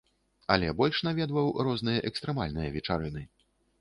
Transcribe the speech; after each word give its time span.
Але 0.53 0.69
больш 0.79 1.01
наведваў 1.09 1.51
розныя 1.67 1.99
экстрэмальныя 2.13 2.75
вечарыны. 2.79 3.21